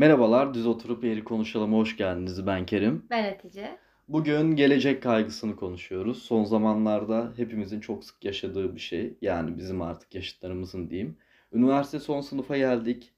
Merhabalar, 0.00 0.54
Düz 0.54 0.66
Oturup 0.66 1.04
Yeri 1.04 1.24
Konuşalım'a 1.24 1.76
hoş 1.76 1.96
geldiniz. 1.96 2.46
Ben 2.46 2.66
Kerim. 2.66 3.06
Ben 3.10 3.24
Hatice. 3.24 3.78
Bugün 4.08 4.56
gelecek 4.56 5.02
kaygısını 5.02 5.56
konuşuyoruz. 5.56 6.22
Son 6.22 6.44
zamanlarda 6.44 7.32
hepimizin 7.36 7.80
çok 7.80 8.04
sık 8.04 8.24
yaşadığı 8.24 8.74
bir 8.74 8.80
şey. 8.80 9.18
Yani 9.22 9.58
bizim 9.58 9.82
artık 9.82 10.14
yaşıtlarımızın 10.14 10.90
diyeyim. 10.90 11.16
Üniversite 11.52 11.98
son 11.98 12.20
sınıfa 12.20 12.56
geldik. 12.56 13.12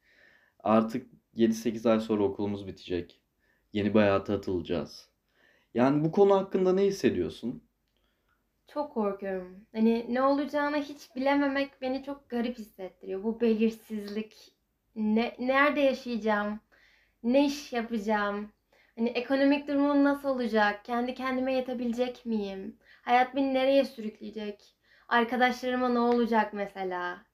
Artık 0.60 1.06
7-8 1.36 1.90
ay 1.90 2.00
sonra 2.00 2.22
okulumuz 2.22 2.66
bitecek. 2.66 3.20
Yeni 3.72 3.94
bir 3.94 3.98
hayata 3.98 4.34
atılacağız. 4.34 5.08
Yani 5.74 6.04
bu 6.04 6.12
konu 6.12 6.34
hakkında 6.34 6.72
ne 6.72 6.82
hissediyorsun? 6.82 7.62
Çok 8.68 8.94
korkuyorum. 8.94 9.66
Hani 9.72 10.06
ne 10.08 10.22
olacağını 10.22 10.76
hiç 10.76 11.16
bilememek 11.16 11.70
beni 11.80 12.04
çok 12.04 12.28
garip 12.28 12.58
hissettiriyor. 12.58 13.24
Bu 13.24 13.40
belirsizlik. 13.40 14.52
Ne, 14.96 15.36
nerede 15.38 15.80
yaşayacağım? 15.80 16.60
Ne 17.22 17.46
iş 17.46 17.72
yapacağım? 17.72 18.52
Hani 18.96 19.08
ekonomik 19.08 19.68
durumum 19.68 20.04
nasıl 20.04 20.28
olacak? 20.28 20.84
Kendi 20.84 21.14
kendime 21.14 21.52
yetebilecek 21.52 22.26
miyim? 22.26 22.76
Hayat 23.02 23.36
beni 23.36 23.54
nereye 23.54 23.84
sürükleyecek? 23.84 24.74
Arkadaşlarıma 25.08 25.88
ne 25.88 25.98
olacak 25.98 26.52
mesela? 26.52 27.24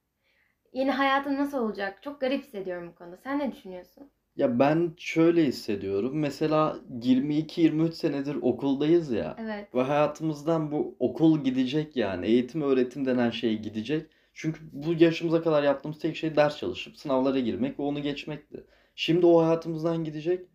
Yeni 0.73 0.91
hayatım 0.91 1.35
nasıl 1.35 1.57
olacak? 1.57 2.03
Çok 2.03 2.21
garip 2.21 2.43
hissediyorum 2.43 2.87
bu 2.87 2.95
konuda. 2.95 3.17
Sen 3.17 3.39
ne 3.39 3.51
düşünüyorsun? 3.51 4.09
Ya 4.35 4.59
ben 4.59 4.93
şöyle 4.97 5.45
hissediyorum. 5.45 6.19
Mesela 6.19 6.77
22-23 7.01 7.91
senedir 7.91 8.35
okuldayız 8.35 9.11
ya. 9.11 9.35
Evet. 9.39 9.75
Ve 9.75 9.81
hayatımızdan 9.81 10.71
bu 10.71 10.95
okul 10.99 11.43
gidecek 11.43 11.95
yani. 11.95 12.25
Eğitim 12.25 12.61
öğretim 12.61 13.05
denen 13.05 13.29
şey 13.29 13.57
gidecek. 13.59 14.11
Çünkü 14.33 14.59
bu 14.71 14.93
yaşımıza 14.93 15.41
kadar 15.41 15.63
yaptığımız 15.63 15.99
tek 15.99 16.15
şey 16.15 16.35
ders 16.35 16.57
çalışıp 16.57 16.97
sınavlara 16.97 17.39
girmek 17.39 17.79
ve 17.79 17.83
onu 17.83 18.01
geçmekti. 18.01 18.63
Şimdi 19.01 19.25
o 19.25 19.41
hayatımızdan 19.41 20.03
gidecek 20.03 20.47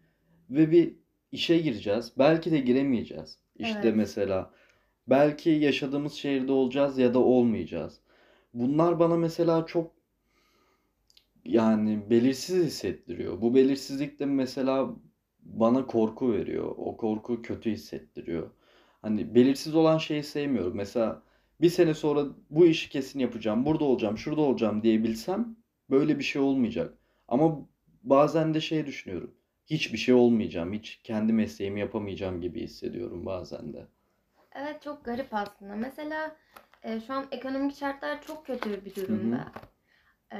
ve 0.50 0.70
bir 0.70 0.96
işe 1.32 1.58
gireceğiz. 1.58 2.12
Belki 2.18 2.52
de 2.52 2.58
giremeyeceğiz. 2.58 3.38
İşte 3.56 3.80
Evet. 3.82 3.96
mesela 3.96 4.50
belki 5.06 5.50
yaşadığımız 5.50 6.12
şehirde 6.12 6.52
olacağız 6.52 6.98
ya 6.98 7.14
da 7.14 7.18
olmayacağız. 7.18 8.00
Bunlar 8.54 8.98
bana 8.98 9.16
mesela 9.16 9.66
çok 9.66 9.92
yani 11.44 12.10
belirsiz 12.10 12.66
hissettiriyor. 12.66 13.40
Bu 13.40 13.54
belirsizlik 13.54 14.18
de 14.18 14.26
mesela 14.26 14.90
bana 15.42 15.86
korku 15.86 16.32
veriyor. 16.32 16.74
O 16.76 16.96
korku 16.96 17.42
kötü 17.42 17.70
hissettiriyor. 17.70 18.50
Hani 19.02 19.34
belirsiz 19.34 19.74
olan 19.74 19.98
şeyi 19.98 20.22
sevmiyorum. 20.22 20.76
Mesela 20.76 21.22
bir 21.60 21.70
sene 21.70 21.94
sonra 21.94 22.26
bu 22.50 22.66
işi 22.66 22.90
kesin 22.90 23.18
yapacağım, 23.18 23.66
burada 23.66 23.84
olacağım, 23.84 24.18
şurada 24.18 24.40
olacağım 24.40 24.82
diyebilsem 24.82 25.56
böyle 25.90 26.18
bir 26.18 26.24
şey 26.24 26.42
olmayacak. 26.42 26.98
Ama 27.28 27.73
bazen 28.04 28.54
de 28.54 28.60
şey 28.60 28.86
düşünüyorum. 28.86 29.34
Hiçbir 29.66 29.98
şey 29.98 30.14
olmayacağım, 30.14 30.72
hiç 30.72 31.00
kendi 31.04 31.32
mesleğimi 31.32 31.80
yapamayacağım 31.80 32.40
gibi 32.40 32.62
hissediyorum 32.62 33.26
bazen 33.26 33.72
de. 33.74 33.86
Evet 34.54 34.82
çok 34.82 35.04
garip 35.04 35.34
aslında. 35.34 35.74
Mesela 35.76 36.36
e, 36.82 37.00
şu 37.00 37.14
an 37.14 37.26
ekonomik 37.30 37.76
şartlar 37.76 38.22
çok 38.22 38.46
kötü 38.46 38.84
bir 38.84 38.94
Hı 39.08 39.12
hı. 39.14 39.40
durumda. 39.42 39.52
E, 40.34 40.38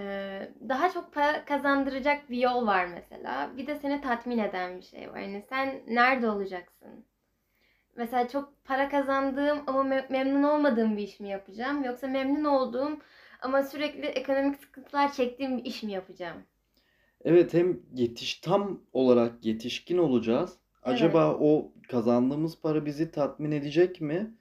daha 0.69 0.91
çok 0.93 1.15
para 1.15 1.45
kazandıracak 1.45 2.31
bir 2.31 2.39
yol 2.39 2.67
var 2.67 2.87
mesela. 2.87 3.57
Bir 3.57 3.67
de 3.67 3.77
seni 3.77 4.01
tatmin 4.01 4.39
eden 4.39 4.79
bir 4.79 4.83
şey 4.85 5.11
var. 5.13 5.19
Yani 5.21 5.45
sen 5.49 5.83
nerede 5.87 6.31
olacaksın? 6.31 7.07
Mesela 7.97 8.29
çok 8.29 8.65
para 8.65 8.89
kazandığım 8.89 9.65
ama 9.67 9.81
me- 9.97 10.13
memnun 10.13 10.43
olmadığım 10.43 10.97
bir 10.97 11.03
iş 11.03 11.21
mi 11.21 11.31
yapacağım? 11.31 11.85
Yoksa 11.85 12.07
memnun 12.09 12.45
olduğum 12.45 12.99
ama 13.43 13.63
sürekli 13.63 14.07
ekonomik 14.07 14.61
sıkıntılar 14.61 15.13
çektiğim 15.13 15.59
bir 15.59 15.65
iş 15.65 15.83
mi 15.83 15.93
yapacağım? 15.93 16.43
Evet 17.25 17.55
hem 17.55 17.81
yetiş 17.95 18.35
tam 18.35 18.81
olarak 18.93 19.45
yetişkin 19.45 19.99
olacağız. 19.99 20.51
Evet. 20.51 20.95
Acaba 20.95 21.39
o 21.41 21.73
kazandığımız 21.89 22.61
para 22.61 22.87
bizi 22.87 23.11
tatmin 23.11 23.53
edecek 23.53 24.01
mi? 24.01 24.35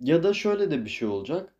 Ya 0.00 0.22
da 0.22 0.34
şöyle 0.34 0.70
de 0.70 0.84
bir 0.84 0.90
şey 0.90 1.08
olacak. 1.08 1.54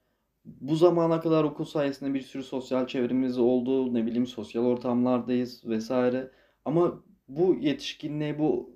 Bu 0.45 0.77
zamana 0.77 1.21
kadar 1.21 1.45
okul 1.45 1.65
sayesinde 1.65 2.15
bir 2.15 2.21
sürü 2.21 2.43
sosyal 2.43 2.87
çevremiz 2.87 3.39
oldu. 3.39 3.95
Ne 3.95 4.07
bileyim 4.07 4.27
sosyal 4.27 4.65
ortamlardayız 4.65 5.67
vesaire. 5.67 6.31
Ama 6.65 7.05
bu 7.29 7.55
yetişkinliğe, 7.61 8.39
bu 8.39 8.71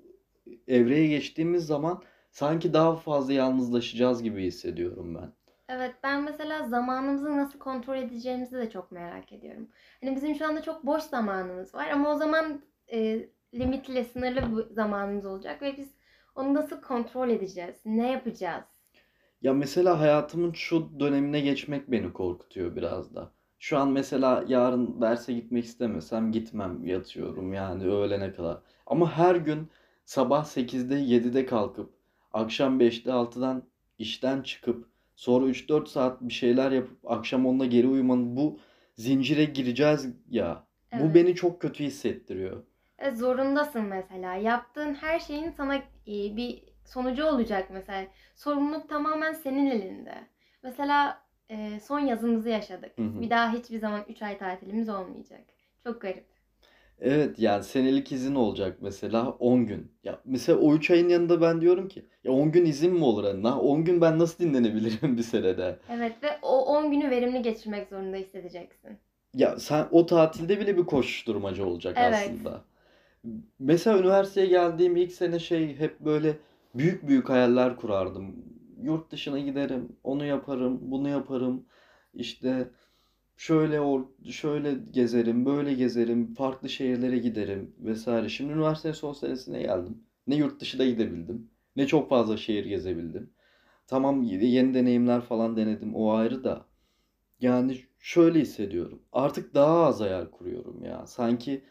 evreye 0.68 1.06
geçtiğimiz 1.06 1.66
zaman 1.66 2.02
sanki 2.30 2.72
daha 2.72 2.96
fazla 2.96 3.32
yalnızlaşacağız 3.32 4.22
gibi 4.22 4.44
hissediyorum 4.44 5.14
ben. 5.14 5.32
Evet 5.74 5.94
ben 6.02 6.22
mesela 6.22 6.68
zamanımızı 6.68 7.36
nasıl 7.36 7.58
kontrol 7.58 7.96
edeceğimizi 7.96 8.56
de 8.56 8.70
çok 8.70 8.92
merak 8.92 9.32
ediyorum. 9.32 9.68
Hani 10.00 10.16
bizim 10.16 10.34
şu 10.34 10.46
anda 10.46 10.62
çok 10.62 10.86
boş 10.86 11.02
zamanımız 11.02 11.74
var 11.74 11.88
ama 11.90 12.10
o 12.10 12.16
zaman 12.16 12.62
e, 12.92 13.28
limitli, 13.54 14.04
sınırlı 14.04 14.56
bir 14.56 14.74
zamanımız 14.74 15.26
olacak 15.26 15.62
ve 15.62 15.76
biz 15.76 15.94
onu 16.34 16.54
nasıl 16.54 16.80
kontrol 16.80 17.28
edeceğiz? 17.28 17.76
Ne 17.84 18.12
yapacağız? 18.12 18.64
Ya 19.42 19.54
mesela 19.54 20.00
hayatımın 20.00 20.52
şu 20.52 21.00
dönemine 21.00 21.40
geçmek 21.40 21.90
beni 21.90 22.12
korkutuyor 22.12 22.76
biraz 22.76 23.14
da. 23.14 23.30
Şu 23.58 23.78
an 23.78 23.88
mesela 23.88 24.44
yarın 24.48 25.00
derse 25.00 25.32
gitmek 25.32 25.64
istemesem 25.64 26.32
gitmem, 26.32 26.86
yatıyorum 26.86 27.52
yani 27.54 27.84
öğlene 27.84 28.32
kadar. 28.32 28.58
Ama 28.86 29.12
her 29.12 29.36
gün 29.36 29.70
sabah 30.04 30.44
8'de 30.44 30.94
7'de 30.94 31.46
kalkıp 31.46 31.94
akşam 32.32 32.80
5'te 32.80 33.10
6'dan 33.10 33.62
işten 33.98 34.42
çıkıp 34.42 34.91
sonra 35.22 35.46
3-4 35.46 35.86
saat 35.86 36.20
bir 36.20 36.32
şeyler 36.32 36.70
yapıp 36.70 37.10
akşam 37.10 37.46
10'da 37.46 37.66
geri 37.66 37.86
uyumanın 37.86 38.36
bu 38.36 38.58
zincire 38.96 39.44
gireceğiz 39.44 40.08
ya. 40.28 40.66
Bu 40.92 41.04
Evet. 41.04 41.14
beni 41.14 41.34
çok 41.34 41.60
kötü 41.60 41.84
hissettiriyor. 41.84 42.62
E, 42.98 43.10
zorundasın 43.10 43.82
mesela. 43.82 44.34
Yaptığın 44.34 44.94
her 44.94 45.18
şeyin 45.18 45.50
sana 45.50 45.76
e, 45.76 45.82
bir 46.06 46.62
sonucu 46.84 47.24
olacak 47.24 47.68
mesela. 47.72 48.06
Sorumluluk 48.36 48.88
tamamen 48.88 49.32
senin 49.32 49.66
elinde. 49.70 50.14
Mesela 50.62 51.22
e, 51.48 51.80
son 51.80 52.00
yazımızı 52.00 52.48
yaşadık. 52.48 52.98
Hı 52.98 53.02
hı. 53.02 53.20
Bir 53.20 53.30
daha 53.30 53.52
hiçbir 53.52 53.78
zaman 53.78 54.04
3 54.08 54.22
ay 54.22 54.38
tatilimiz 54.38 54.88
olmayacak. 54.88 55.44
Çok 55.84 56.00
garip. 56.00 56.31
Evet 57.04 57.38
yani 57.38 57.64
senelik 57.64 58.12
izin 58.12 58.34
olacak 58.34 58.78
mesela 58.80 59.30
10 59.30 59.66
gün. 59.66 59.92
Ya 60.04 60.20
mesela 60.24 60.58
o 60.58 60.74
3 60.74 60.90
ayın 60.90 61.08
yanında 61.08 61.40
ben 61.40 61.60
diyorum 61.60 61.88
ki 61.88 62.06
ya 62.24 62.32
10 62.32 62.52
gün 62.52 62.64
izin 62.64 62.92
mi 62.92 63.04
olur 63.04 63.24
hani? 63.24 63.48
10 63.48 63.84
gün 63.84 64.00
ben 64.00 64.18
nasıl 64.18 64.44
dinlenebilirim 64.44 65.16
bir 65.16 65.22
senede? 65.22 65.78
Evet 65.90 66.22
ve 66.22 66.28
o 66.42 66.64
10 66.64 66.90
günü 66.90 67.10
verimli 67.10 67.42
geçirmek 67.42 67.88
zorunda 67.88 68.16
hissedeceksin. 68.16 68.98
Ya 69.34 69.58
sen 69.58 69.88
o 69.90 70.06
tatilde 70.06 70.60
bile 70.60 70.76
bir 70.76 70.84
koşuşturmaca 70.84 71.64
olacak 71.64 71.96
Evet. 71.98 72.12
aslında. 72.12 72.64
Mesela 73.58 73.98
üniversiteye 73.98 74.46
geldiğim 74.46 74.96
ilk 74.96 75.12
sene 75.12 75.38
şey 75.38 75.76
hep 75.78 76.00
böyle 76.00 76.36
büyük 76.74 77.08
büyük 77.08 77.28
hayaller 77.28 77.76
kurardım. 77.76 78.36
Yurt 78.82 79.12
dışına 79.12 79.38
giderim, 79.38 79.96
onu 80.04 80.24
yaparım, 80.24 80.78
bunu 80.82 81.08
yaparım. 81.08 81.64
İşte 82.14 82.68
şöyle 83.42 83.80
or 83.80 84.04
şöyle 84.30 84.74
gezerim, 84.90 85.46
böyle 85.46 85.74
gezerim, 85.74 86.34
farklı 86.34 86.68
şehirlere 86.68 87.18
giderim 87.18 87.74
vesaire. 87.78 88.28
Şimdi 88.28 88.52
üniversitenin 88.52 88.94
son 88.94 89.12
senesine 89.12 89.62
geldim. 89.62 90.04
Ne 90.26 90.34
yurt 90.36 90.60
dışına 90.60 90.84
gidebildim, 90.84 91.50
ne 91.76 91.86
çok 91.86 92.08
fazla 92.08 92.36
şehir 92.36 92.64
gezebildim. 92.64 93.30
Tamam 93.86 94.22
yeni 94.22 94.74
deneyimler 94.74 95.20
falan 95.20 95.56
denedim 95.56 95.94
o 95.94 96.12
ayrı 96.12 96.44
da. 96.44 96.66
Yani 97.40 97.78
şöyle 97.98 98.40
hissediyorum. 98.40 99.02
Artık 99.12 99.54
daha 99.54 99.86
az 99.86 100.00
hayal 100.00 100.26
kuruyorum 100.26 100.84
ya. 100.84 101.06
Sanki 101.06 101.64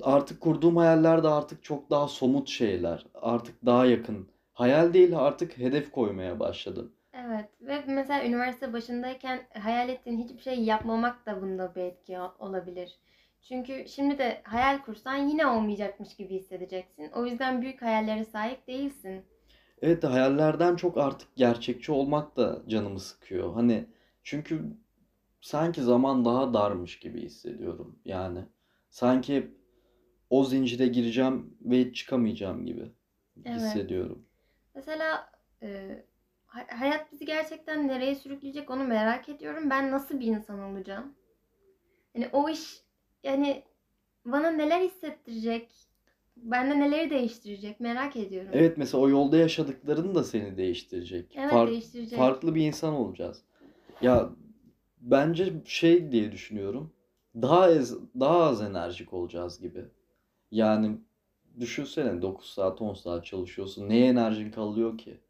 artık 0.00 0.40
kurduğum 0.40 0.76
hayaller 0.76 1.22
de 1.22 1.28
artık 1.28 1.64
çok 1.64 1.90
daha 1.90 2.08
somut 2.08 2.48
şeyler. 2.48 3.06
Artık 3.14 3.66
daha 3.66 3.86
yakın. 3.86 4.28
Hayal 4.52 4.92
değil 4.94 5.18
artık 5.18 5.58
hedef 5.58 5.92
koymaya 5.92 6.40
başladım. 6.40 6.92
Evet 7.12 7.48
ve 7.60 7.84
mesela 7.86 8.24
üniversite 8.24 8.72
başındayken 8.72 9.46
hayal 9.58 9.88
ettiğin 9.88 10.18
hiçbir 10.18 10.42
şey 10.42 10.60
yapmamak 10.64 11.26
da 11.26 11.42
bunda 11.42 11.74
bir 11.74 11.80
etki 11.80 12.18
olabilir. 12.38 12.98
Çünkü 13.42 13.88
şimdi 13.88 14.18
de 14.18 14.40
hayal 14.44 14.78
kursan 14.82 15.16
yine 15.16 15.46
olmayacakmış 15.46 16.16
gibi 16.16 16.34
hissedeceksin. 16.34 17.10
O 17.10 17.26
yüzden 17.26 17.62
büyük 17.62 17.82
hayallere 17.82 18.24
sahip 18.24 18.66
değilsin. 18.66 19.24
Evet 19.82 20.04
hayallerden 20.04 20.76
çok 20.76 20.98
artık 20.98 21.36
gerçekçi 21.36 21.92
olmak 21.92 22.36
da 22.36 22.62
canımı 22.68 23.00
sıkıyor. 23.00 23.54
Hani 23.54 23.86
çünkü 24.22 24.62
sanki 25.40 25.82
zaman 25.82 26.24
daha 26.24 26.54
darmış 26.54 26.98
gibi 26.98 27.22
hissediyorum. 27.22 27.98
Yani 28.04 28.40
sanki 28.90 29.36
hep 29.36 29.50
o 30.30 30.44
zincire 30.44 30.86
gireceğim 30.86 31.58
ve 31.60 31.92
çıkamayacağım 31.92 32.66
gibi 32.66 32.92
Evet. 33.44 33.56
hissediyorum. 33.56 34.26
Mesela 34.74 35.30
e, 35.62 36.02
hayat 36.68 37.12
bizi 37.12 37.24
gerçekten 37.24 37.88
nereye 37.88 38.14
sürükleyecek 38.14 38.70
onu 38.70 38.84
merak 38.84 39.28
ediyorum. 39.28 39.70
Ben 39.70 39.90
nasıl 39.90 40.20
bir 40.20 40.26
insan 40.26 40.60
olacağım? 40.60 41.12
Yani 42.14 42.28
o 42.32 42.48
iş 42.48 42.82
yani 43.24 43.62
bana 44.24 44.50
neler 44.50 44.80
hissettirecek? 44.80 45.68
Bende 46.36 46.80
neleri 46.80 47.10
değiştirecek? 47.10 47.80
Merak 47.80 48.16
ediyorum. 48.16 48.50
Evet 48.52 48.76
mesela 48.78 49.02
o 49.02 49.08
yolda 49.08 49.36
yaşadıkların 49.36 50.14
da 50.14 50.24
seni 50.24 50.56
değiştirecek. 50.56 51.34
Evet 51.36 51.50
Fark- 51.52 51.70
değiştirecek. 51.70 52.18
farklı 52.18 52.54
bir 52.54 52.66
insan 52.66 52.94
olacağız. 52.94 53.42
Ya 54.02 54.30
bence 55.00 55.52
şey 55.64 56.12
diye 56.12 56.32
düşünüyorum. 56.32 56.92
daha 57.34 57.60
az, 57.60 57.96
daha 58.20 58.42
az 58.42 58.62
enerjik 58.62 59.12
olacağız 59.12 59.60
gibi. 59.60 59.84
Yani 60.50 60.96
düşünsene 61.60 62.22
9 62.22 62.50
saat 62.50 62.82
10 62.82 62.94
saat 62.94 63.26
çalışıyorsun. 63.26 63.88
Neye 63.88 64.08
enerjin 64.08 64.50
kalıyor 64.50 64.98
ki? 64.98 65.20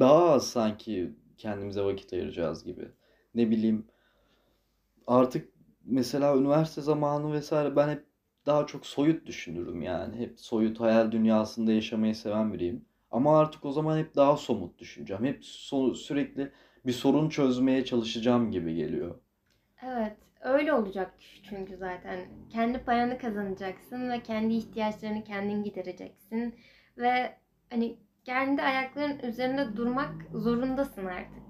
Daha 0.00 0.30
az 0.30 0.46
sanki 0.50 1.12
kendimize 1.38 1.82
vakit 1.82 2.12
ayıracağız 2.12 2.64
gibi. 2.64 2.88
Ne 3.34 3.50
bileyim 3.50 3.86
artık 5.06 5.52
mesela 5.84 6.36
üniversite 6.36 6.80
zamanı 6.80 7.32
vesaire 7.32 7.76
ben 7.76 7.88
hep 7.88 8.06
daha 8.46 8.66
çok 8.66 8.86
soyut 8.86 9.26
düşünürüm 9.26 9.82
yani. 9.82 10.16
Hep 10.18 10.40
soyut 10.40 10.80
hayal 10.80 11.12
dünyasında 11.12 11.72
yaşamayı 11.72 12.14
seven 12.14 12.52
biriyim. 12.52 12.84
Ama 13.10 13.38
artık 13.38 13.64
o 13.64 13.72
zaman 13.72 13.98
hep 13.98 14.16
daha 14.16 14.36
somut 14.36 14.78
düşüneceğim. 14.78 15.24
Hep 15.24 15.42
so- 15.42 15.94
sürekli 15.94 16.52
bir 16.86 16.92
sorun 16.92 17.28
çözmeye 17.28 17.84
çalışacağım 17.84 18.50
gibi 18.50 18.74
geliyor. 18.74 19.14
Evet, 19.82 20.16
öyle 20.40 20.72
olacak 20.72 21.14
çünkü 21.42 21.76
zaten. 21.76 22.18
Kendi 22.50 22.84
paranı 22.84 23.18
kazanacaksın 23.18 24.10
ve 24.10 24.22
kendi 24.22 24.54
ihtiyaçlarını 24.54 25.24
kendin 25.24 25.62
gidereceksin. 25.62 26.54
Ve 26.98 27.38
hani 27.70 27.98
kendi 28.24 28.62
ayakların 28.62 29.18
üzerinde 29.18 29.76
durmak 29.76 30.14
zorundasın 30.34 31.06
artık. 31.06 31.42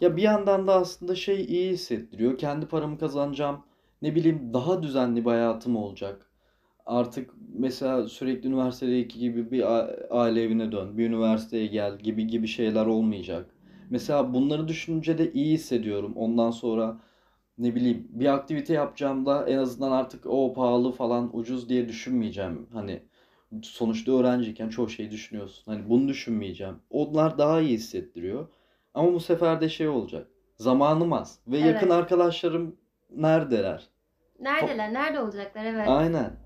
Ya 0.00 0.16
bir 0.16 0.22
yandan 0.22 0.66
da 0.66 0.74
aslında 0.74 1.14
şey 1.14 1.44
iyi 1.44 1.72
hissettiriyor. 1.72 2.38
Kendi 2.38 2.66
paramı 2.66 2.98
kazanacağım. 2.98 3.64
Ne 4.02 4.14
bileyim 4.14 4.50
daha 4.54 4.82
düzenli 4.82 5.24
bir 5.24 5.30
hayatım 5.30 5.76
olacak. 5.76 6.26
Artık 6.86 7.30
mesela 7.54 8.08
sürekli 8.08 8.48
üniversitedeki 8.48 9.18
gibi 9.18 9.50
bir 9.50 9.64
aile 10.10 10.42
evine 10.42 10.72
dön, 10.72 10.98
bir 10.98 11.06
üniversiteye 11.06 11.66
gel 11.66 11.98
gibi 11.98 12.26
gibi 12.26 12.46
şeyler 12.46 12.86
olmayacak. 12.86 13.50
Mesela 13.90 14.34
bunları 14.34 14.68
düşününce 14.68 15.18
de 15.18 15.32
iyi 15.32 15.54
hissediyorum. 15.54 16.12
Ondan 16.16 16.50
sonra 16.50 17.00
ne 17.58 17.74
bileyim 17.74 18.08
bir 18.10 18.34
aktivite 18.34 18.74
yapacağımda 18.74 19.48
en 19.48 19.58
azından 19.58 19.92
artık 19.92 20.26
o 20.26 20.52
pahalı 20.52 20.92
falan 20.92 21.36
ucuz 21.38 21.68
diye 21.68 21.88
düşünmeyeceğim. 21.88 22.66
Hani 22.72 23.02
sonuçta 23.62 24.12
öğrenciyken 24.12 24.68
çoğu 24.68 24.88
şeyi 24.88 25.10
düşünüyorsun. 25.10 25.72
Hani 25.72 25.88
bunu 25.88 26.08
düşünmeyeceğim. 26.08 26.76
Onlar 26.90 27.38
daha 27.38 27.60
iyi 27.60 27.74
hissettiriyor. 27.74 28.48
Ama 28.94 29.12
bu 29.12 29.20
sefer 29.20 29.60
de 29.60 29.68
şey 29.68 29.88
olacak. 29.88 30.30
Zamanım 30.56 31.12
az 31.12 31.38
ve 31.46 31.58
yakın 31.58 31.86
Evet. 31.86 31.92
arkadaşlarım 31.92 32.76
neredeler? 33.10 33.88
Neredeler? 34.40 34.92
Nerede 34.92 35.20
olacaklar? 35.20 35.64
Evet. 35.64 35.88
Aynen. 35.88 36.36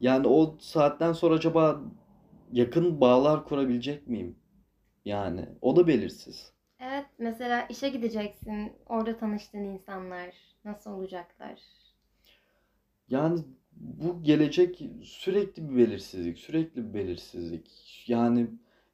Yani 0.00 0.26
o 0.28 0.56
saatten 0.60 1.12
sonra 1.12 1.34
acaba 1.34 1.80
yakın 2.52 3.00
bağlar 3.00 3.44
kurabilecek 3.44 4.06
miyim? 4.06 4.36
Yani 5.04 5.48
o 5.60 5.76
da 5.76 5.86
belirsiz. 5.86 6.52
Evet, 6.80 7.06
mesela 7.18 7.66
işe 7.66 7.88
gideceksin. 7.88 8.72
Orada 8.86 9.16
tanıştığın 9.16 9.64
insanlar 9.64 10.34
nasıl 10.64 10.90
olacaklar? 10.90 11.58
Yani 13.08 13.40
bu 13.76 14.22
gelecek 14.22 14.82
sürekli 15.02 15.70
bir 15.70 15.76
belirsizlik, 15.76 16.38
sürekli 16.38 16.88
bir 16.88 16.94
belirsizlik. 16.94 17.70
Yani 18.06 18.46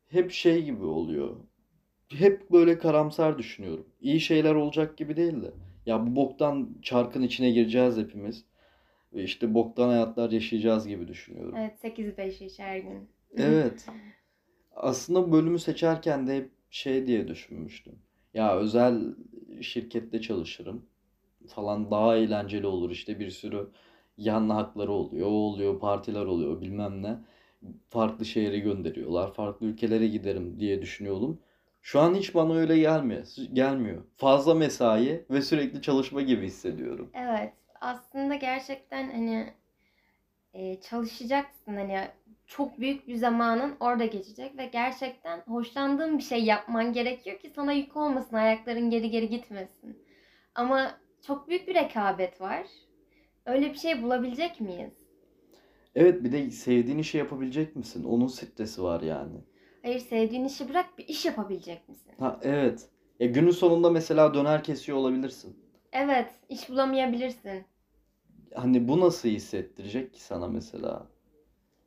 hep 0.08 0.30
şey 0.30 0.64
gibi 0.64 0.84
oluyor. 0.84 1.36
Hep 2.08 2.50
böyle 2.52 2.78
karamsar 2.78 3.38
düşünüyorum. 3.38 3.86
İyi 4.00 4.20
şeyler 4.20 4.54
olacak 4.54 4.96
gibi 4.96 5.16
değil 5.16 5.42
de. 5.42 5.50
Ya 5.86 6.06
bu 6.06 6.16
boktan 6.16 6.68
çarkın 6.82 7.22
içine 7.22 7.50
gireceğiz 7.50 7.96
hepimiz. 7.96 8.44
Ve 9.12 9.22
işte 9.22 9.54
boktan 9.54 9.88
hayatlar 9.88 10.30
yaşayacağız 10.30 10.88
gibi 10.88 11.08
düşünüyorum. 11.08 11.54
Evet, 11.56 11.84
8-5 11.84 12.44
iş 12.44 12.58
her 12.58 12.78
gün. 12.78 13.08
Evet. 13.36 13.86
Aslında 14.76 15.32
bölümü 15.32 15.58
seçerken 15.58 16.26
de 16.26 16.36
hep 16.36 16.50
şey 16.70 17.06
diye 17.06 17.28
düşünmüştüm. 17.28 17.98
Ya 18.34 18.56
özel 18.56 19.14
şirkette 19.60 20.20
çalışırım 20.20 20.86
falan 21.48 21.90
daha 21.90 22.16
eğlenceli 22.16 22.66
olur 22.66 22.90
işte 22.90 23.20
bir 23.20 23.30
sürü 23.30 23.70
yan 24.20 24.48
hakları 24.48 24.92
oluyor, 24.92 25.26
o 25.26 25.30
oluyor, 25.30 25.80
partiler 25.80 26.24
oluyor 26.24 26.60
bilmem 26.60 27.02
ne. 27.02 27.16
Farklı 27.88 28.24
şehre 28.24 28.58
gönderiyorlar, 28.58 29.34
farklı 29.34 29.66
ülkelere 29.66 30.06
giderim 30.06 30.60
diye 30.60 30.82
düşünüyordum. 30.82 31.40
Şu 31.82 32.00
an 32.00 32.14
hiç 32.14 32.34
bana 32.34 32.54
öyle 32.54 32.78
gelmiyor. 32.78 33.26
Gelmiyor. 33.52 34.02
Fazla 34.16 34.54
mesai 34.54 35.24
ve 35.30 35.42
sürekli 35.42 35.82
çalışma 35.82 36.22
gibi 36.22 36.46
hissediyorum. 36.46 37.10
Evet, 37.14 37.52
aslında 37.80 38.34
gerçekten 38.34 39.10
hani 39.10 39.54
e, 40.54 40.80
çalışacaksın 40.80 41.76
hani 41.76 42.08
çok 42.46 42.80
büyük 42.80 43.08
bir 43.08 43.14
zamanın 43.14 43.76
orada 43.80 44.04
geçecek 44.04 44.58
ve 44.58 44.66
gerçekten 44.66 45.40
hoşlandığın 45.40 46.18
bir 46.18 46.22
şey 46.22 46.44
yapman 46.44 46.92
gerekiyor 46.92 47.38
ki 47.38 47.50
sana 47.54 47.72
yük 47.72 47.96
olmasın, 47.96 48.36
ayakların 48.36 48.90
geri 48.90 49.10
geri 49.10 49.28
gitmesin. 49.28 50.04
Ama 50.54 50.90
çok 51.26 51.48
büyük 51.48 51.68
bir 51.68 51.74
rekabet 51.74 52.40
var. 52.40 52.66
Öyle 53.50 53.72
bir 53.72 53.78
şey 53.78 54.02
bulabilecek 54.02 54.60
miyiz? 54.60 54.92
Evet 55.94 56.24
bir 56.24 56.32
de 56.32 56.50
sevdiğin 56.50 56.98
işi 56.98 57.18
yapabilecek 57.18 57.76
misin? 57.76 58.04
Onun 58.04 58.26
stresi 58.26 58.82
var 58.82 59.00
yani. 59.00 59.36
Hayır, 59.82 59.98
sevdiğin 59.98 60.44
işi 60.44 60.68
bırak 60.68 60.98
bir 60.98 61.08
iş 61.08 61.24
yapabilecek 61.24 61.88
misin? 61.88 62.12
Ha 62.18 62.40
evet. 62.42 62.88
Ya 63.20 63.26
günün 63.26 63.50
sonunda 63.50 63.90
mesela 63.90 64.34
döner 64.34 64.64
kesiyor 64.64 64.98
olabilirsin. 64.98 65.56
Evet, 65.92 66.30
iş 66.48 66.70
bulamayabilirsin. 66.70 67.64
Hani 68.54 68.88
bu 68.88 69.00
nasıl 69.00 69.28
hissettirecek 69.28 70.14
ki 70.14 70.22
sana 70.22 70.48
mesela? 70.48 71.06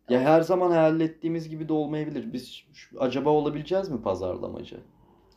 Ya 0.10 0.20
her 0.20 0.42
zaman 0.42 0.72
hayal 0.72 1.02
ettiğimiz 1.02 1.50
gibi 1.50 1.70
de 1.70 1.74
olmayabilir. 1.74 2.34
Biz 2.34 2.64
şu- 2.74 3.02
acaba 3.02 3.30
olabileceğiz 3.30 3.90
mi 3.90 4.02
pazarlamacı? 4.02 4.80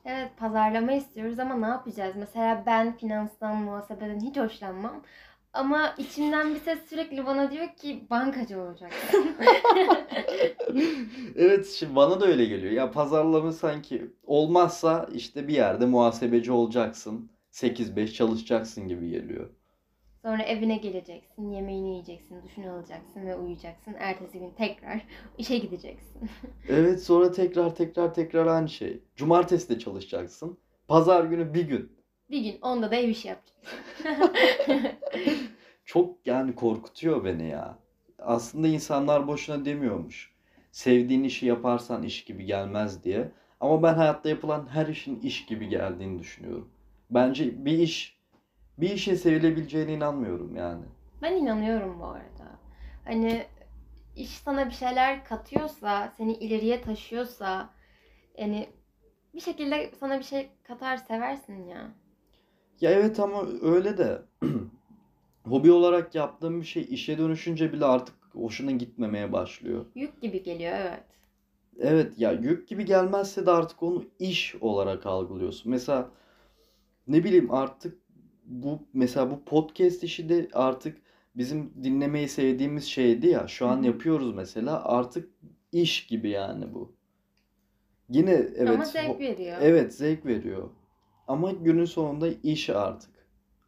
Evet, 0.05 0.31
pazarlama 0.37 0.93
istiyoruz 0.93 1.38
ama 1.38 1.55
ne 1.56 1.67
yapacağız? 1.67 2.17
Mesela 2.17 2.62
ben 2.67 2.96
finanstan, 2.96 3.56
muhasebeden 3.56 4.20
hiç 4.20 4.37
hoşlanmam. 4.37 5.02
Ama 5.56 5.94
içimden 5.99 6.55
bir 6.55 6.61
ses 6.61 6.79
sürekli 6.88 7.26
bana 7.26 7.50
diyor 7.50 7.69
ki 7.76 8.06
bankacı 8.11 8.61
olacaksın. 8.61 9.26
Evet 11.37 11.67
şimdi 11.69 11.97
bana 11.97 12.20
da 12.20 12.26
öyle 12.26 12.44
geliyor. 12.44 12.73
Ya 12.73 12.91
pazarlama 12.91 13.53
sanki 13.53 14.11
olmazsa 14.26 15.08
işte 15.14 15.49
bir 15.49 15.55
yerde 15.55 15.87
muhasebeci 15.87 16.53
olacaksın. 16.53 17.31
8-5 17.53 18.12
çalışacaksın 18.12 18.88
gibi 18.88 19.11
geliyor. 19.11 19.50
Sonra 20.23 20.43
evine 20.43 20.76
geleceksin, 20.76 21.50
yemeğini 21.50 21.91
yiyeceksin, 21.91 22.43
duşunu 22.43 22.70
alacaksın 22.73 23.26
ve 23.26 23.37
uyuyacaksın. 23.37 23.94
Ertesi 23.99 24.38
gün 24.38 24.50
tekrar 24.50 25.00
işe 25.38 25.59
gideceksin. 25.59 26.31
Evet 26.69 27.02
sonra 27.02 27.32
tekrar 27.32 27.75
tekrar 27.75 28.14
tekrar 28.14 28.47
aynı 28.47 28.69
şey. 28.69 29.00
Cumartesi 29.17 29.69
de 29.69 29.79
çalışacaksın. 29.79 30.59
Pazar 30.88 31.25
günü 31.25 31.55
bir 31.55 31.69
gün. 31.69 31.93
Bir 32.31 32.41
gün 32.41 32.61
onda 32.61 32.91
da 32.91 32.97
ev 32.97 33.09
işi 33.09 33.29
yapacaksın. 33.29 33.56
Çok 35.87 36.26
yani 36.26 36.55
korkutuyor 36.55 37.25
beni 37.25 37.49
ya. 37.49 37.78
Aslında 38.19 38.69
insanlar 38.69 39.26
boşuna 39.28 39.64
demiyormuş. 39.64 40.33
Sevdiğin 40.73 41.25
işi 41.25 41.47
yaparsan 41.47 42.02
iş 42.02 42.25
gibi 42.25 42.45
gelmez 42.45 43.05
diye. 43.05 43.31
Ama 43.61 43.83
ben 43.83 43.95
hayatta 43.95 44.28
yapılan 44.28 44.66
her 44.66 44.87
işin 44.87 45.21
iş 45.21 45.47
gibi 45.47 45.69
geldiğini 45.69 46.19
düşünüyorum. 46.19 46.69
Bence 47.11 47.64
bir 47.64 47.78
iş 47.78 48.16
bir 48.78 48.90
işin 48.90 49.14
sevilebileceğine 49.14 49.93
inanmıyorum 49.93 50.57
yani. 50.57 50.85
Ben 51.23 51.33
inanıyorum 51.33 52.00
bu 52.00 52.05
arada. 52.05 52.59
Hani 53.05 53.47
iş 54.16 54.31
sana 54.31 54.66
bir 54.66 54.75
şeyler 54.75 55.25
katıyorsa, 55.25 56.12
seni 56.16 56.33
ileriye 56.35 56.81
taşıyorsa, 56.81 57.71
yani 58.38 58.69
bir 59.35 59.40
şekilde 59.40 59.90
sana 60.00 60.19
bir 60.19 60.25
şey 60.25 60.49
katar 60.64 60.97
seversin 60.97 61.66
ya. 61.66 61.90
Ya 62.81 62.90
evet 62.90 63.21
ama 63.21 63.43
öyle 63.62 63.99
de 63.99 64.23
hobi 65.47 65.73
olarak 65.73 66.15
yaptığım 66.15 66.61
bir 66.61 66.67
şey 66.67 66.87
işe 66.91 67.19
dönüşünce 67.19 67.73
bile 67.73 67.85
artık 67.85 68.15
hoşuna 68.33 68.71
gitmemeye 68.71 69.33
başlıyor. 69.33 69.87
Yük 69.95 70.21
gibi 70.23 70.43
geliyor 70.43 70.73
evet. 70.76 71.05
Evet 71.79 72.19
ya 72.19 72.33
yük 72.33 72.69
gibi 72.69 72.85
gelmezse 72.85 73.47
de 73.47 73.50
artık 73.50 73.83
onu 73.83 74.05
iş 74.19 74.55
olarak 74.61 75.07
algılıyorsun. 75.07 75.71
Mesela 75.73 76.11
ne 77.09 77.25
bileyim 77.25 77.50
artık 77.50 77.99
bu 78.45 78.79
mesela 78.93 79.31
bu 79.31 79.45
podcast 79.45 80.05
işi 80.05 80.29
de 80.29 80.49
artık 80.53 80.99
bizim 81.37 81.73
dinlemeyi 81.85 82.29
sevdiğimiz 82.29 82.85
şeydi 82.85 83.26
ya. 83.26 83.49
Şu 83.49 83.67
an 83.67 83.83
hı. 83.83 83.87
yapıyoruz 83.87 84.35
mesela 84.35 84.85
artık 84.85 85.31
iş 85.73 86.07
gibi 86.07 86.31
yani 86.31 86.75
bu. 86.75 86.97
Yine 88.09 88.33
Ama 88.33 88.47
evet 88.57 88.87
zevk 88.87 89.07
ho- 89.07 89.21
veriyor. 89.21 89.57
evet 89.61 89.95
zevk 89.95 90.26
veriyor. 90.26 90.71
Ama 91.29 91.53
günün 91.53 91.85
sonunda 91.85 92.29
iş 92.43 92.71
artık. 92.71 93.11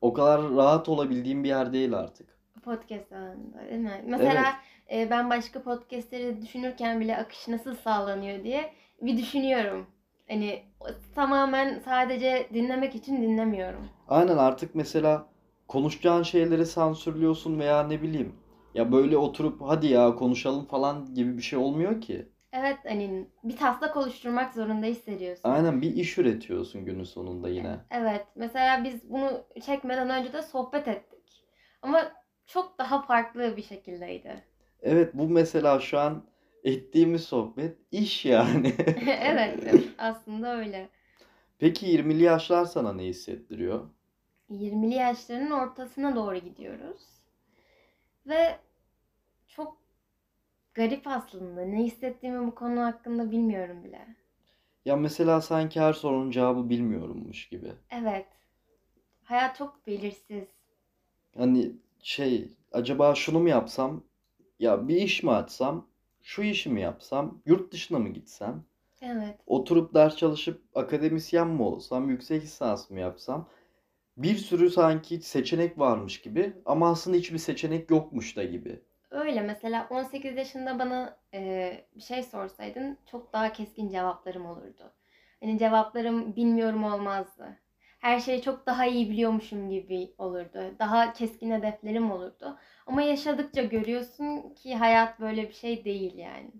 O 0.01 0.13
kadar 0.13 0.51
rahat 0.51 0.89
olabildiğim 0.89 1.45
bir 1.45 1.49
yer 1.49 1.73
değil 1.73 1.95
artık. 1.95 2.39
Podcast 2.65 3.13
alanında 3.13 3.61
değil 3.71 3.81
mi? 3.81 4.03
Mesela 4.07 4.57
e, 4.93 5.11
ben 5.11 5.31
başka 5.31 5.63
podcastleri 5.63 6.43
düşünürken 6.43 7.01
bile 7.01 7.17
akış 7.17 7.49
nasıl 7.49 7.75
sağlanıyor 7.75 8.45
diye 8.45 8.73
bir 9.03 9.17
düşünüyorum. 9.19 9.87
Hani 10.29 10.63
o- 10.81 10.87
tamamen 11.15 11.79
sadece 11.85 12.49
dinlemek 12.55 12.95
için 12.95 13.23
dinlemiyorum. 13.23 13.89
Aynen 14.09 14.37
artık 14.37 14.75
mesela 14.75 15.27
konuşacağın 15.69 16.23
şeyleri 16.23 16.67
sansürlüyorsun 16.67 17.59
veya 17.59 17.83
ne 17.83 18.03
bileyim 18.03 18.33
ya 18.75 18.93
böyle 18.93 19.17
oturup 19.17 19.61
hadi 19.63 19.87
ya 19.87 20.15
konuşalım 20.15 20.65
falan 20.65 21.15
gibi 21.15 21.37
bir 21.37 21.43
şey 21.43 21.59
olmuyor 21.59 22.01
ki. 22.01 22.29
Evet 22.53 22.79
hani 22.85 23.27
bir 23.45 23.57
taslak 23.57 23.97
oluşturmak 23.97 24.55
zorunda 24.55 24.87
hissediyorsun. 24.87 25.49
Aynen 25.49 25.83
bir 25.83 25.97
iş 25.97 26.19
üretiyorsun 26.19 26.85
günün 26.85 27.05
sonunda 27.05 27.49
yine. 27.49 27.77
Evet 27.91 28.27
mesela 28.35 28.85
biz 28.85 29.11
bunu 29.11 29.45
çekmeden 29.67 30.11
önce 30.11 30.33
de 30.33 30.43
sohbet 30.43 30.89
ettik. 30.89 31.45
Ama 31.83 32.13
çok 32.47 32.79
daha 32.79 33.03
farklı 33.03 33.57
bir 33.57 33.63
şekildeydi. 33.63 34.45
Evet 34.83 35.15
bu 35.15 35.29
mesela 35.29 35.81
şu 35.81 35.99
an 35.99 36.25
ettiğimiz 36.65 37.25
sohbet 37.25 37.79
iş 37.93 38.25
yani. 38.25 38.75
Evet, 39.23 39.85
aslında 39.99 40.57
öyle. 40.57 40.89
Peki 41.59 41.87
20'li 41.87 42.23
yaşlar 42.23 42.65
sana 42.65 42.93
ne 42.93 43.05
hissettiriyor? 43.05 43.89
20'li 44.51 44.95
yaşlarının 44.95 45.51
ortasına 45.51 46.17
doğru 46.17 46.37
gidiyoruz. 46.37 47.03
Ve 48.27 48.59
çok 49.49 49.79
garip 50.79 51.07
aslında. 51.07 51.61
Ne 51.65 51.85
hissettiğimi 51.85 52.47
bu 52.47 52.55
konu 52.55 52.81
hakkında 52.81 53.31
bilmiyorum 53.31 53.85
bile. 53.85 54.07
Ya 54.85 54.97
mesela 54.97 55.41
sanki 55.41 55.81
her 55.81 55.93
sorunun 55.93 56.31
cevabı 56.31 56.69
bilmiyorummuş 56.69 57.49
gibi. 57.49 57.73
Evet. 57.91 58.27
Hayat 59.25 59.57
çok 59.57 59.87
belirsiz. 59.87 60.45
Hani 61.37 61.73
şey 62.03 62.49
acaba 62.73 63.15
şunu 63.15 63.41
mu 63.41 63.49
yapsam? 63.49 64.05
Ya 64.59 64.89
bir 64.89 64.97
iş 64.97 65.23
mi 65.23 65.31
açsam? 65.31 65.87
Şu 66.23 66.43
işi 66.43 66.71
mi 66.71 66.81
yapsam? 66.81 67.43
Yurt 67.47 67.73
dışına 67.73 67.99
mı 67.99 68.09
gitsem? 68.09 68.65
Evet. 69.01 69.37
Oturup 69.47 69.95
ders 69.95 70.17
çalışıp 70.17 70.63
akademisyen 70.75 71.49
mi 71.49 71.63
olsam? 71.63 72.11
Yüksek 72.11 72.43
lisans 72.43 72.91
mı 72.91 73.01
yapsam? 73.01 73.49
Bir 74.17 74.37
sürü 74.37 74.71
sanki 74.71 75.21
seçenek 75.21 75.79
varmış 75.79 76.21
gibi 76.21 76.53
ama 76.65 76.91
aslında 76.91 77.17
hiçbir 77.17 77.39
seçenek 77.39 77.91
yokmuş 77.91 78.37
da 78.37 78.45
gibi. 78.45 78.81
Öyle 79.11 79.41
mesela 79.41 79.87
18 79.91 80.37
yaşında 80.37 80.79
bana 80.79 81.17
e, 81.35 81.73
bir 81.97 82.01
şey 82.01 82.23
sorsaydın 82.23 82.99
çok 83.11 83.33
daha 83.33 83.53
keskin 83.53 83.89
cevaplarım 83.89 84.47
olurdu. 84.47 84.93
Hani 85.41 85.59
cevaplarım 85.59 86.37
bilmiyorum 86.37 86.85
olmazdı. 86.85 87.59
Her 87.99 88.21
şeyi 88.21 88.43
çok 88.43 88.67
daha 88.67 88.87
iyi 88.87 89.11
biliyormuşum 89.11 89.71
gibi 89.71 90.15
olurdu. 90.19 90.75
Daha 90.79 91.13
keskin 91.13 91.51
hedeflerim 91.51 92.11
olurdu. 92.11 92.59
Ama 92.87 93.03
yaşadıkça 93.03 93.63
görüyorsun 93.63 94.55
ki 94.55 94.77
hayat 94.77 95.21
böyle 95.21 95.49
bir 95.49 95.55
şey 95.55 95.85
değil 95.85 96.19
yani. 96.19 96.51